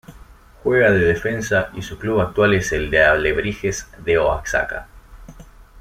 [0.63, 4.87] Juega de Defensa y su club actual es el Alebrijes de Oaxaca.